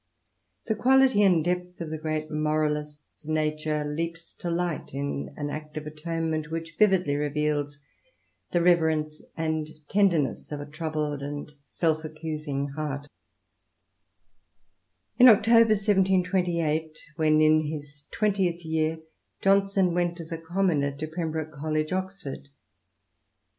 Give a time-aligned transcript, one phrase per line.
[0.35, 5.51] *' The quality and depth of the great moralist's nature leaps to light in an
[5.51, 7.77] act of atonement which vividly reveals
[8.49, 13.05] the rever ence and tenderness of a troubled and self accusing heart
[15.19, 18.97] In October 1728, when in his twentieth year,
[19.43, 22.49] Johnson went as a Commoner to Pembroke College, Oxford.